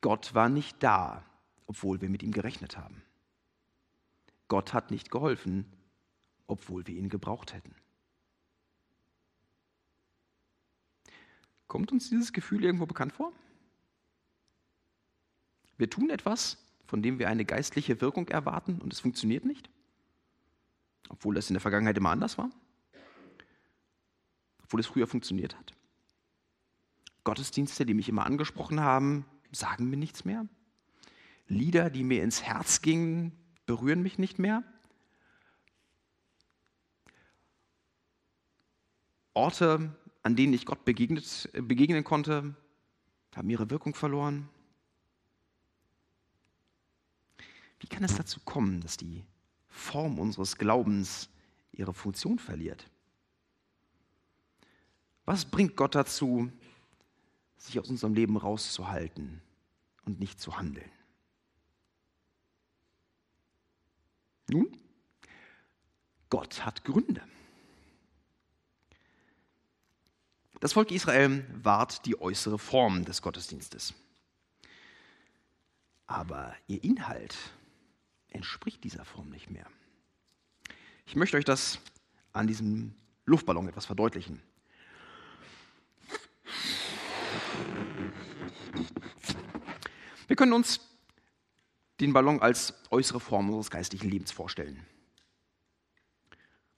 Gott 0.00 0.34
war 0.34 0.48
nicht 0.48 0.82
da, 0.82 1.24
obwohl 1.66 2.00
wir 2.00 2.08
mit 2.08 2.22
ihm 2.22 2.32
gerechnet 2.32 2.76
haben. 2.76 3.02
Gott 4.48 4.74
hat 4.74 4.90
nicht 4.90 5.10
geholfen, 5.10 5.64
obwohl 6.46 6.86
wir 6.86 6.94
ihn 6.94 7.08
gebraucht 7.08 7.54
hätten. 7.54 7.74
Kommt 11.66 11.90
uns 11.90 12.10
dieses 12.10 12.34
Gefühl 12.34 12.62
irgendwo 12.62 12.84
bekannt 12.84 13.14
vor? 13.14 13.32
Wir 15.78 15.88
tun 15.88 16.10
etwas, 16.10 16.58
von 16.92 17.00
dem 17.00 17.18
wir 17.18 17.30
eine 17.30 17.46
geistliche 17.46 18.02
Wirkung 18.02 18.28
erwarten 18.28 18.78
und 18.82 18.92
es 18.92 19.00
funktioniert 19.00 19.46
nicht, 19.46 19.70
obwohl 21.08 21.38
es 21.38 21.48
in 21.48 21.54
der 21.54 21.62
Vergangenheit 21.62 21.96
immer 21.96 22.10
anders 22.10 22.36
war, 22.36 22.50
obwohl 24.62 24.78
es 24.78 24.88
früher 24.88 25.06
funktioniert 25.06 25.56
hat. 25.56 25.72
Gottesdienste, 27.24 27.86
die 27.86 27.94
mich 27.94 28.10
immer 28.10 28.26
angesprochen 28.26 28.80
haben, 28.80 29.24
sagen 29.52 29.88
mir 29.88 29.96
nichts 29.96 30.26
mehr. 30.26 30.46
Lieder, 31.48 31.88
die 31.88 32.04
mir 32.04 32.22
ins 32.22 32.42
Herz 32.42 32.82
gingen, 32.82 33.32
berühren 33.64 34.02
mich 34.02 34.18
nicht 34.18 34.38
mehr. 34.38 34.62
Orte, 39.32 39.96
an 40.22 40.36
denen 40.36 40.52
ich 40.52 40.66
Gott 40.66 40.84
begegnet, 40.84 41.48
begegnen 41.54 42.04
konnte, 42.04 42.54
haben 43.34 43.48
ihre 43.48 43.70
Wirkung 43.70 43.94
verloren. 43.94 44.50
Wie 47.82 47.86
kann 47.88 48.02
es 48.04 48.16
dazu 48.16 48.40
kommen, 48.40 48.80
dass 48.80 48.96
die 48.96 49.22
Form 49.68 50.18
unseres 50.18 50.56
Glaubens 50.56 51.28
ihre 51.72 51.92
Funktion 51.92 52.38
verliert? 52.38 52.88
Was 55.26 55.44
bringt 55.44 55.76
Gott 55.76 55.94
dazu, 55.94 56.50
sich 57.62 57.78
aus 57.78 57.88
unserem 57.88 58.14
Leben 58.14 58.36
rauszuhalten 58.36 59.40
und 60.04 60.18
nicht 60.18 60.40
zu 60.40 60.56
handeln. 60.58 60.90
Nun, 64.48 64.76
Gott 66.28 66.64
hat 66.64 66.84
Gründe. 66.84 67.22
Das 70.60 70.74
Volk 70.74 70.90
Israel 70.90 71.44
wahrt 71.62 72.04
die 72.06 72.20
äußere 72.20 72.58
Form 72.58 73.04
des 73.04 73.22
Gottesdienstes. 73.22 73.94
Aber 76.06 76.54
ihr 76.66 76.82
Inhalt 76.84 77.36
entspricht 78.34 78.84
dieser 78.84 79.04
Form 79.04 79.30
nicht 79.30 79.50
mehr. 79.50 79.66
Ich 81.06 81.16
möchte 81.16 81.36
euch 81.36 81.44
das 81.44 81.78
an 82.32 82.46
diesem 82.46 82.94
Luftballon 83.24 83.68
etwas 83.68 83.86
verdeutlichen. 83.86 84.42
Wir 90.26 90.36
können 90.36 90.52
uns 90.52 90.80
den 92.00 92.12
Ballon 92.12 92.40
als 92.40 92.74
äußere 92.90 93.20
Form 93.20 93.48
unseres 93.48 93.70
geistlichen 93.70 94.10
Lebens 94.10 94.32
vorstellen 94.32 94.84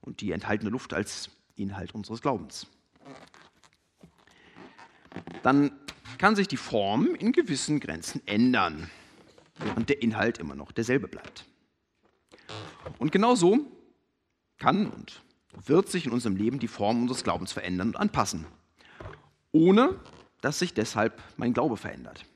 und 0.00 0.20
die 0.20 0.32
enthaltene 0.32 0.70
Luft 0.70 0.92
als 0.92 1.30
Inhalt 1.56 1.94
unseres 1.94 2.20
Glaubens. 2.20 2.66
Dann 5.42 5.70
kann 6.18 6.36
sich 6.36 6.48
die 6.48 6.56
Form 6.56 7.14
in 7.14 7.32
gewissen 7.32 7.80
Grenzen 7.80 8.26
ändern, 8.26 8.90
während 9.58 9.88
der 9.88 10.02
Inhalt 10.02 10.38
immer 10.38 10.54
noch 10.54 10.72
derselbe 10.72 11.08
bleibt. 11.08 11.46
Und 12.98 13.12
genauso 13.12 13.58
kann 14.58 14.86
und 14.86 15.22
wird 15.66 15.88
sich 15.88 16.06
in 16.06 16.12
unserem 16.12 16.36
Leben 16.36 16.58
die 16.58 16.68
Form 16.68 17.02
unseres 17.02 17.24
Glaubens 17.24 17.52
verändern 17.52 17.88
und 17.88 17.96
anpassen, 17.96 18.46
ohne 19.52 20.00
dass 20.40 20.58
sich 20.58 20.74
deshalb 20.74 21.22
mein 21.36 21.52
Glaube 21.52 21.76
verändert. 21.76 22.26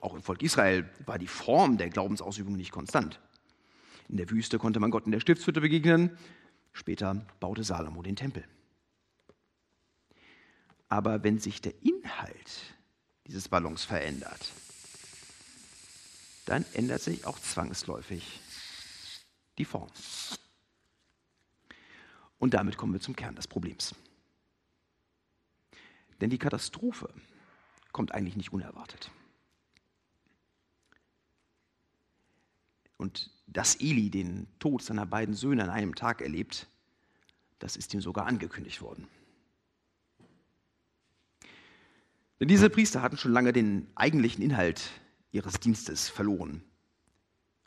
Auch 0.00 0.14
im 0.14 0.22
Volk 0.22 0.42
Israel 0.42 0.90
war 1.06 1.18
die 1.18 1.28
Form 1.28 1.78
der 1.78 1.88
Glaubensausübung 1.88 2.56
nicht 2.56 2.72
konstant. 2.72 3.20
In 4.08 4.16
der 4.16 4.28
Wüste 4.30 4.58
konnte 4.58 4.80
man 4.80 4.90
Gott 4.90 5.06
in 5.06 5.12
der 5.12 5.20
Stiftshütte 5.20 5.60
begegnen, 5.60 6.18
später 6.72 7.24
baute 7.38 7.62
Salomo 7.62 8.02
den 8.02 8.16
Tempel. 8.16 8.44
Aber 10.88 11.22
wenn 11.22 11.38
sich 11.38 11.60
der 11.62 11.72
Inhalt 11.82 12.74
dieses 13.26 13.48
Ballons 13.48 13.84
verändert, 13.84 14.52
dann 16.46 16.64
ändert 16.72 17.02
sich 17.02 17.24
auch 17.24 17.38
zwangsläufig 17.38 18.40
die 19.58 19.64
Form. 19.64 19.90
Und 22.38 22.54
damit 22.54 22.76
kommen 22.76 22.92
wir 22.92 23.00
zum 23.00 23.14
Kern 23.14 23.36
des 23.36 23.46
Problems. 23.46 23.94
Denn 26.20 26.30
die 26.30 26.38
Katastrophe 26.38 27.12
kommt 27.92 28.12
eigentlich 28.12 28.36
nicht 28.36 28.52
unerwartet. 28.52 29.10
Und 32.96 33.30
dass 33.46 33.76
Eli 33.76 34.10
den 34.10 34.46
Tod 34.58 34.82
seiner 34.82 35.06
beiden 35.06 35.34
Söhne 35.34 35.64
an 35.64 35.70
einem 35.70 35.94
Tag 35.94 36.20
erlebt, 36.20 36.68
das 37.58 37.76
ist 37.76 37.92
ihm 37.94 38.00
sogar 38.00 38.26
angekündigt 38.26 38.80
worden. 38.80 39.08
Denn 42.42 42.48
diese 42.48 42.70
Priester 42.70 43.02
hatten 43.02 43.16
schon 43.16 43.30
lange 43.30 43.52
den 43.52 43.86
eigentlichen 43.94 44.42
Inhalt 44.42 44.90
ihres 45.30 45.60
Dienstes 45.60 46.08
verloren 46.08 46.64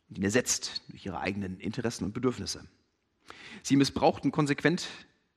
und 0.09 0.17
ihn 0.17 0.23
ersetzt 0.25 0.83
durch 0.89 1.05
ihre 1.05 1.21
eigenen 1.21 1.61
Interessen 1.61 2.03
und 2.03 2.13
Bedürfnisse. 2.13 2.67
Sie 3.63 3.77
missbrauchten 3.77 4.33
konsequent 4.33 4.89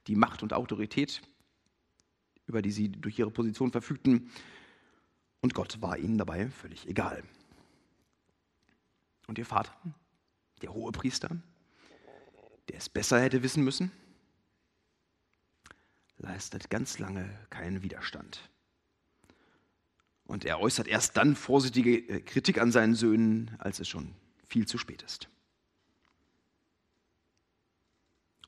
die 0.09 0.17
Macht 0.17 0.43
und 0.43 0.53
Autorität, 0.53 1.23
über 2.47 2.63
die 2.63 2.73
sie 2.73 2.89
durch 2.89 3.17
ihre 3.17 3.31
Position 3.31 3.71
verfügten, 3.71 4.29
und 5.41 5.55
Gott 5.55 5.81
war 5.81 5.97
ihnen 5.97 6.19
dabei 6.19 6.51
völlig 6.51 6.89
egal. 6.89 7.23
Und 9.29 9.39
ihr 9.39 9.47
Vater, 9.47 9.73
der 10.63 10.75
hohe 10.75 10.91
Priester, 10.91 11.31
der 12.69 12.79
es 12.79 12.89
besser 12.89 13.21
hätte 13.21 13.45
wissen 13.45 13.63
müssen, 13.63 13.93
leistet 16.17 16.71
ganz 16.71 16.99
lange 16.99 17.31
keinen 17.51 17.85
Widerstand. 17.85 18.51
Und 20.29 20.45
er 20.45 20.61
äußert 20.61 20.87
erst 20.87 21.17
dann 21.17 21.35
vorsichtige 21.35 21.97
äh, 21.97 22.21
Kritik 22.21 22.61
an 22.61 22.71
seinen 22.71 22.95
Söhnen, 22.95 23.57
als 23.59 23.81
es 23.81 23.89
schon 23.89 24.15
viel 24.47 24.69
zu 24.69 24.79
spät 24.79 25.03
ist. 25.03 25.29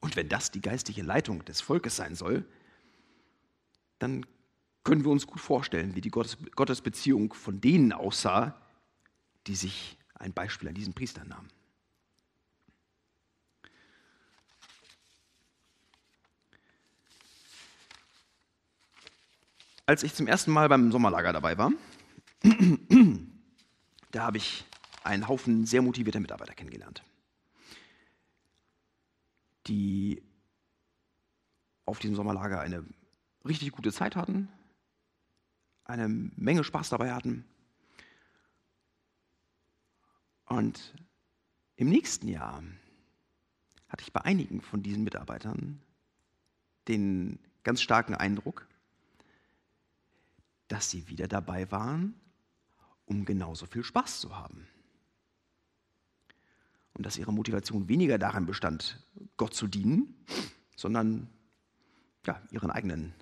Und 0.01 0.15
wenn 0.15 0.29
das 0.29 0.51
die 0.51 0.61
geistliche 0.61 1.03
Leitung 1.03 1.45
des 1.47 1.63
Volkes 1.63 1.97
sein 1.97 2.15
soll, 2.15 2.45
dann 3.99 4.27
können 4.85 5.05
wir 5.05 5.11
uns 5.11 5.27
gut 5.27 5.41
vorstellen, 5.41 5.95
wie 5.95 6.01
die 6.01 6.11
Gottesbeziehung 6.11 7.33
von 7.33 7.61
denen 7.61 7.93
aussah, 7.93 8.61
die 9.47 9.55
sich 9.55 9.99
ein 10.15 10.33
Beispiel 10.33 10.69
an 10.69 10.75
diesen 10.75 10.95
Priestern 10.95 11.29
nahmen. 11.29 11.49
Als 19.91 20.05
ich 20.05 20.15
zum 20.15 20.29
ersten 20.29 20.53
Mal 20.53 20.69
beim 20.69 20.93
Sommerlager 20.93 21.33
dabei 21.33 21.59
war, 21.59 21.73
da 24.13 24.23
habe 24.23 24.37
ich 24.37 24.65
einen 25.03 25.27
Haufen 25.27 25.67
sehr 25.67 25.83
motivierter 25.83 26.21
Mitarbeiter 26.21 26.55
kennengelernt, 26.55 27.03
die 29.67 30.23
auf 31.87 31.99
diesem 31.99 32.15
Sommerlager 32.15 32.61
eine 32.61 32.85
richtig 33.45 33.73
gute 33.73 33.91
Zeit 33.93 34.15
hatten, 34.15 34.49
eine 35.87 36.09
Menge 36.09 36.63
Spaß 36.63 36.91
dabei 36.91 37.13
hatten. 37.13 37.45
Und 40.45 40.95
im 41.75 41.89
nächsten 41.89 42.29
Jahr 42.29 42.63
hatte 43.89 44.05
ich 44.05 44.13
bei 44.13 44.21
einigen 44.21 44.61
von 44.61 44.85
diesen 44.85 45.03
Mitarbeitern 45.03 45.83
den 46.87 47.41
ganz 47.65 47.83
starken 47.83 48.15
Eindruck, 48.15 48.70
dass 50.71 50.89
sie 50.89 51.09
wieder 51.09 51.27
dabei 51.27 51.71
waren, 51.73 52.15
um 53.05 53.25
genauso 53.25 53.67
viel 53.67 53.83
Spaß 53.83 54.21
zu 54.21 54.37
haben. 54.37 54.69
Und 56.95 57.05
dass 57.05 57.19
ihre 57.19 57.33
Motivation 57.33 57.89
weniger 57.89 58.19
darin 58.19 58.47
bestand, 58.47 59.05
Gott 59.37 59.53
zu 59.53 59.67
dienen, 59.67 60.15
sondern 60.77 61.29
ja, 62.25 62.41
ihren 62.53 62.71
eigenen 62.71 63.13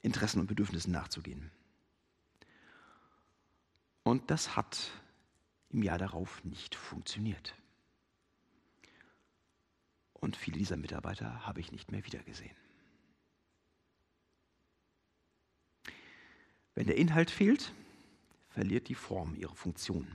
Interessen 0.00 0.38
und 0.38 0.46
Bedürfnissen 0.46 0.92
nachzugehen. 0.92 1.50
Und 4.04 4.30
das 4.30 4.54
hat 4.54 4.92
im 5.70 5.82
Jahr 5.82 5.98
darauf 5.98 6.44
nicht 6.44 6.76
funktioniert. 6.76 7.54
Und 10.12 10.36
viele 10.36 10.58
dieser 10.58 10.76
Mitarbeiter 10.76 11.44
habe 11.46 11.58
ich 11.58 11.72
nicht 11.72 11.90
mehr 11.90 12.04
wiedergesehen. 12.06 12.61
Wenn 16.74 16.86
der 16.86 16.96
Inhalt 16.96 17.30
fehlt, 17.30 17.72
verliert 18.48 18.88
die 18.88 18.94
Form 18.94 19.34
ihre 19.34 19.54
Funktion. 19.54 20.06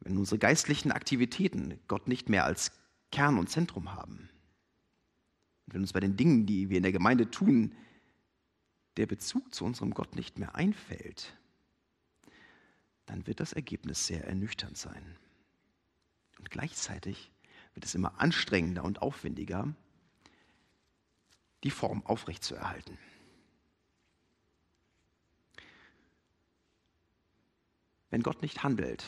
Wenn 0.00 0.18
unsere 0.18 0.38
geistlichen 0.38 0.92
Aktivitäten 0.92 1.78
Gott 1.88 2.08
nicht 2.08 2.28
mehr 2.28 2.44
als 2.44 2.72
Kern 3.10 3.38
und 3.38 3.48
Zentrum 3.48 3.94
haben, 3.94 4.28
wenn 5.66 5.80
uns 5.80 5.92
bei 5.92 6.00
den 6.00 6.16
Dingen, 6.16 6.46
die 6.46 6.70
wir 6.70 6.76
in 6.76 6.82
der 6.82 6.92
Gemeinde 6.92 7.30
tun, 7.30 7.74
der 8.96 9.06
Bezug 9.06 9.54
zu 9.54 9.64
unserem 9.64 9.92
Gott 9.92 10.14
nicht 10.14 10.38
mehr 10.38 10.54
einfällt, 10.54 11.36
dann 13.06 13.26
wird 13.26 13.40
das 13.40 13.52
Ergebnis 13.52 14.06
sehr 14.06 14.24
ernüchternd 14.24 14.76
sein. 14.76 15.16
Und 16.38 16.50
gleichzeitig 16.50 17.30
wird 17.74 17.84
es 17.84 17.94
immer 17.94 18.20
anstrengender 18.20 18.84
und 18.84 19.02
aufwendiger, 19.02 19.74
die 21.64 21.70
Form 21.70 22.04
aufrechtzuerhalten. 22.06 22.98
Wenn 28.16 28.22
Gott 28.22 28.40
nicht 28.40 28.62
handelt, 28.62 29.04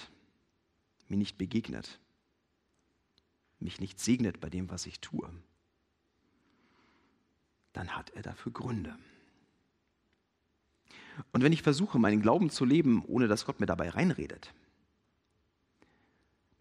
mir 1.09 1.17
nicht 1.17 1.39
begegnet, 1.39 1.99
mich 3.59 3.81
nicht 3.81 3.99
segnet 3.99 4.39
bei 4.39 4.51
dem, 4.51 4.69
was 4.69 4.85
ich 4.85 5.01
tue, 5.01 5.33
dann 7.73 7.97
hat 7.97 8.11
er 8.11 8.21
dafür 8.21 8.53
Gründe. 8.53 8.99
Und 11.33 11.43
wenn 11.43 11.55
ich 11.55 11.63
versuche, 11.63 11.99
meinen 11.99 12.21
Glauben 12.21 12.51
zu 12.51 12.67
leben, 12.67 13.03
ohne 13.07 13.29
dass 13.29 13.47
Gott 13.47 13.61
mir 13.61 13.67
dabei 13.67 13.89
reinredet, 13.89 14.53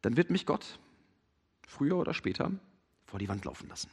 dann 0.02 0.16
wird 0.16 0.30
mich 0.30 0.46
Gott 0.46 0.80
früher 1.68 1.98
oder 1.98 2.14
später 2.14 2.50
vor 3.08 3.20
die 3.20 3.28
Wand 3.28 3.44
laufen 3.44 3.68
lassen. 3.68 3.90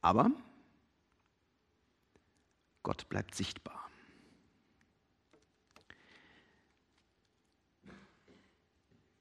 Aber 0.00 0.32
Gott 2.98 3.08
bleibt 3.08 3.34
sichtbar. 3.36 3.88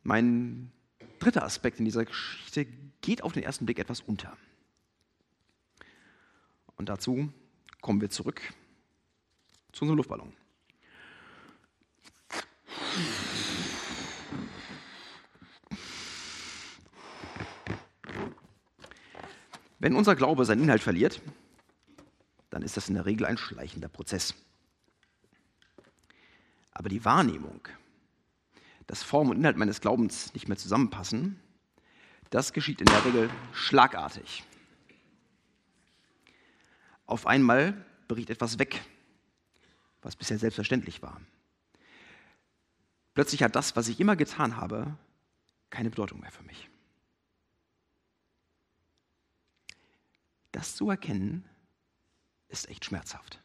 Mein 0.02 0.72
dritter 1.20 1.44
Aspekt 1.44 1.78
in 1.78 1.86
dieser 1.86 2.06
Geschichte 2.06 2.66
geht 3.02 3.22
auf 3.22 3.34
den 3.34 3.44
ersten 3.44 3.68
Blick 3.68 3.78
etwas 3.78 4.02
unter. 4.02 4.36
Und 6.76 6.90
dazu 6.90 7.32
kommen 7.82 8.02
wir 8.02 8.10
zurück 8.10 8.42
zu 9.74 9.84
unserem 9.84 9.98
Luftballon. 9.98 10.34
Wenn 19.78 19.96
unser 19.96 20.16
Glaube 20.16 20.46
seinen 20.46 20.64
Inhalt 20.64 20.82
verliert, 20.82 21.22
dann 22.58 22.66
ist 22.66 22.76
das 22.76 22.90
in 22.90 22.96
der 22.96 23.06
Regel 23.06 23.28
ein 23.28 23.38
schleichender 23.38 23.88
Prozess. 23.88 24.34
Aber 26.72 26.90
die 26.90 27.06
Wahrnehmung, 27.06 27.62
dass 28.88 29.04
Form 29.04 29.30
und 29.30 29.38
Inhalt 29.38 29.58
meines 29.58 29.80
Glaubens 29.80 30.34
nicht 30.34 30.48
mehr 30.48 30.58
zusammenpassen, 30.58 31.40
das 32.32 32.54
geschieht 32.54 32.82
in 32.82 32.88
der 32.88 33.06
Regel 33.06 33.30
schlagartig. 33.54 34.44
Auf 37.06 37.28
einmal 37.28 37.86
bricht 38.08 38.32
etwas 38.32 38.58
weg, 38.58 38.82
was 40.02 40.16
bisher 40.16 40.40
selbstverständlich 40.40 41.04
war. 41.04 41.22
Plötzlich 43.14 43.44
hat 43.44 43.56
das, 43.56 43.76
was 43.76 43.88
ich 43.88 44.00
immer 44.00 44.16
getan 44.16 44.58
habe, 44.58 44.98
keine 45.70 45.92
Bedeutung 45.92 46.22
mehr 46.22 46.32
für 46.32 46.42
mich. 46.42 46.68
Das 50.52 50.76
zu 50.76 50.90
erkennen, 50.90 51.48
ist 52.50 52.70
echt 52.70 52.86
schmerzhaft. 52.86 53.42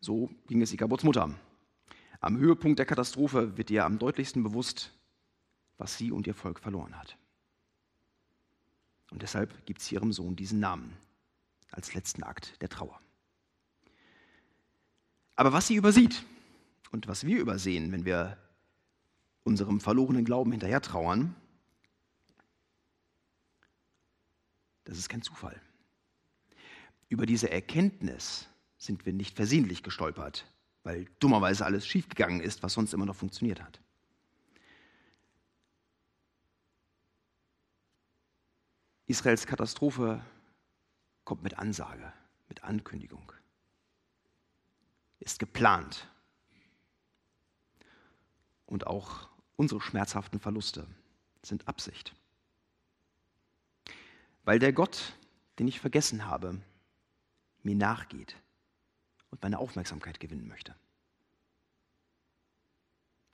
So 0.00 0.30
ging 0.46 0.60
es 0.62 0.72
Ikabots 0.72 1.04
Mutter. 1.04 1.34
Am 2.20 2.36
Höhepunkt 2.38 2.78
der 2.78 2.86
Katastrophe 2.86 3.56
wird 3.56 3.70
ihr 3.70 3.84
am 3.84 3.98
deutlichsten 3.98 4.42
bewusst, 4.42 4.92
was 5.78 5.96
sie 5.96 6.12
und 6.12 6.26
ihr 6.26 6.34
Volk 6.34 6.60
verloren 6.60 6.98
hat. 6.98 7.16
Und 9.10 9.22
deshalb 9.22 9.64
gibt 9.66 9.80
sie 9.80 9.94
ihrem 9.94 10.12
Sohn 10.12 10.36
diesen 10.36 10.60
Namen 10.60 10.96
als 11.70 11.94
letzten 11.94 12.22
Akt 12.22 12.60
der 12.62 12.68
Trauer. 12.68 13.00
Aber 15.36 15.52
was 15.52 15.66
sie 15.66 15.74
übersieht 15.74 16.24
und 16.92 17.08
was 17.08 17.24
wir 17.24 17.38
übersehen, 17.40 17.92
wenn 17.92 18.04
wir 18.04 18.38
unserem 19.42 19.80
verlorenen 19.80 20.24
Glauben 20.24 20.52
hinterher 20.52 20.80
trauern, 20.80 21.34
das 24.84 24.98
ist 24.98 25.08
kein 25.08 25.22
Zufall. 25.22 25.60
Über 27.08 27.26
diese 27.26 27.50
Erkenntnis 27.50 28.48
sind 28.78 29.06
wir 29.06 29.12
nicht 29.12 29.36
versehentlich 29.36 29.82
gestolpert, 29.82 30.46
weil 30.82 31.06
dummerweise 31.18 31.64
alles 31.64 31.86
schiefgegangen 31.86 32.40
ist, 32.40 32.62
was 32.62 32.74
sonst 32.74 32.92
immer 32.92 33.06
noch 33.06 33.16
funktioniert 33.16 33.62
hat. 33.62 33.80
Israels 39.06 39.46
Katastrophe 39.46 40.24
kommt 41.24 41.42
mit 41.42 41.58
Ansage, 41.58 42.12
mit 42.48 42.64
Ankündigung, 42.64 43.32
ist 45.20 45.38
geplant. 45.38 46.08
Und 48.66 48.86
auch 48.86 49.28
unsere 49.56 49.80
schmerzhaften 49.80 50.40
Verluste 50.40 50.86
sind 51.42 51.68
Absicht. 51.68 52.14
Weil 54.44 54.58
der 54.58 54.72
Gott, 54.72 55.14
den 55.58 55.68
ich 55.68 55.80
vergessen 55.80 56.26
habe, 56.26 56.60
mir 57.64 57.74
nachgeht 57.74 58.36
und 59.30 59.42
meine 59.42 59.58
Aufmerksamkeit 59.58 60.20
gewinnen 60.20 60.46
möchte. 60.46 60.74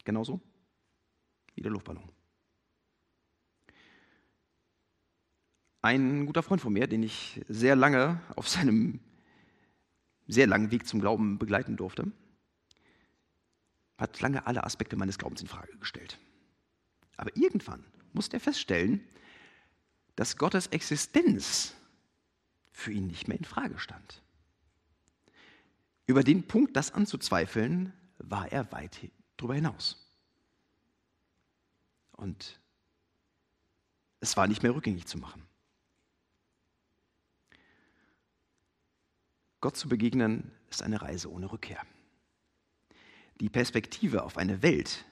Genauso 0.05 0.41
wie 1.55 1.63
der 1.63 1.71
Luftballon. 1.71 2.11
Ein 5.83 6.27
guter 6.27 6.43
Freund 6.43 6.61
von 6.61 6.73
mir, 6.73 6.87
den 6.87 7.03
ich 7.03 7.43
sehr 7.49 7.77
lange 7.77 8.21
auf 8.37 8.49
seinem 8.49 9.01
sehr 10.27 10.47
langen 10.47 10.71
Weg 10.71 10.87
zum 10.87 11.01
Glauben 11.01 11.39
begleiten 11.39 11.77
durfte, 11.77 12.11
hat 13.99 14.21
lange 14.21 14.47
alle 14.47 14.65
Aspekte 14.65 14.97
meines 14.97 15.19
Glaubens 15.19 15.43
in 15.43 15.49
Frage 15.49 15.77
gestellt. 15.79 16.19
Aber 17.17 17.37
irgendwann 17.37 17.85
musste 18.13 18.37
er 18.37 18.41
feststellen, 18.41 19.05
dass 20.17 20.37
Gottes 20.37 20.69
Existenz 20.69 21.75
für 22.81 22.93
ihn 22.93 23.07
nicht 23.07 23.29
mehr 23.29 23.39
in 23.39 23.45
Frage 23.45 23.79
stand. 23.79 24.23
Über 26.07 26.25
den 26.25 26.47
Punkt, 26.47 26.75
das 26.77 26.93
anzuzweifeln, 26.93 27.93
war 28.19 28.51
er 28.51 28.73
weit 28.73 29.11
darüber 29.37 29.55
hinaus. 29.55 29.97
Und 32.13 32.61
es 34.21 34.37
war 34.37 34.47
nicht 34.47 34.63
mehr 34.63 34.75
rückgängig 34.75 35.07
zu 35.07 35.19
machen. 35.19 35.47
Gott 39.61 39.77
zu 39.77 39.89
begegnen 39.89 40.51
ist 40.71 40.83
eine 40.83 41.01
Reise 41.01 41.31
ohne 41.31 41.53
Rückkehr. 41.53 41.83
Die 43.41 43.51
Perspektive 43.51 44.23
auf 44.23 44.37
eine 44.37 44.63
Welt, 44.63 45.05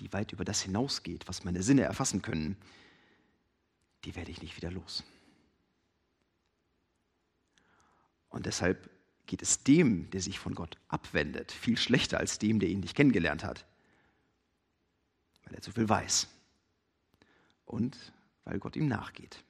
die 0.00 0.12
weit 0.12 0.32
über 0.32 0.44
das 0.44 0.62
hinausgeht, 0.62 1.28
was 1.28 1.44
meine 1.44 1.62
Sinne 1.62 1.82
erfassen 1.82 2.22
können, 2.22 2.56
die 4.04 4.16
werde 4.16 4.30
ich 4.30 4.42
nicht 4.42 4.56
wieder 4.56 4.70
los. 4.70 5.04
Und 8.32 8.46
deshalb 8.46 8.90
geht 9.26 9.42
es 9.42 9.62
dem, 9.62 10.10
der 10.10 10.20
sich 10.20 10.38
von 10.38 10.54
Gott 10.54 10.78
abwendet, 10.88 11.52
viel 11.52 11.76
schlechter 11.76 12.18
als 12.18 12.38
dem, 12.38 12.58
der 12.58 12.70
ihn 12.70 12.80
nicht 12.80 12.96
kennengelernt 12.96 13.44
hat, 13.44 13.66
weil 15.44 15.54
er 15.54 15.60
zu 15.60 15.70
viel 15.70 15.88
weiß. 15.88 16.28
Und 17.66 17.96
weil 18.44 18.58
Gott 18.58 18.74
ihm 18.74 18.88
nachgeht. 18.88 19.44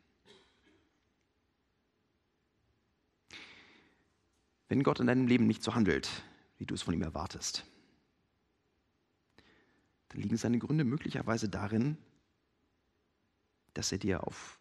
Wenn 4.68 4.82
Gott 4.82 5.00
in 5.00 5.06
deinem 5.06 5.26
Leben 5.26 5.46
nicht 5.46 5.62
so 5.62 5.74
handelt, 5.74 6.10
wie 6.58 6.66
du 6.66 6.74
es 6.74 6.82
von 6.82 6.94
ihm 6.94 7.02
erwartest, 7.02 7.64
dann 10.08 10.20
liegen 10.20 10.36
seine 10.36 10.58
Gründe 10.58 10.84
möglicherweise 10.84 11.48
darin, 11.48 11.96
dass 13.74 13.92
er 13.92 13.98
dir 13.98 14.26
auf 14.26 14.58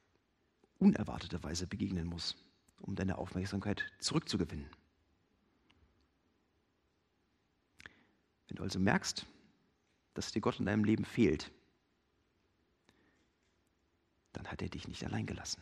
unerwartete 0.77 1.43
Weise 1.43 1.67
begegnen 1.67 2.07
muss, 2.07 2.35
um 2.81 2.95
deine 2.95 3.17
Aufmerksamkeit 3.17 3.91
zurückzugewinnen. 3.99 4.69
Wenn 8.47 8.57
du 8.57 8.63
also 8.63 8.79
merkst, 8.79 9.25
dass 10.13 10.31
dir 10.31 10.41
Gott 10.41 10.59
in 10.59 10.65
deinem 10.65 10.83
Leben 10.83 11.05
fehlt, 11.05 11.51
dann 14.33 14.47
hat 14.47 14.61
er 14.61 14.69
dich 14.69 14.87
nicht 14.87 15.05
allein 15.05 15.25
gelassen. 15.25 15.61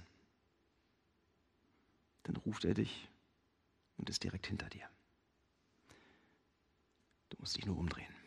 Dann 2.24 2.36
ruft 2.38 2.66
er 2.66 2.74
dich 2.74 3.08
und 3.98 4.10
ist 4.10 4.24
direkt 4.24 4.48
hinter 4.48 4.70
dir. 4.70 4.90
Du 7.30 7.38
musst 7.40 7.58
dich 7.58 7.66
nur 7.66 7.78
umdrehen. 7.78 8.19